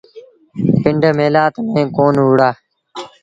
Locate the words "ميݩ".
1.73-1.91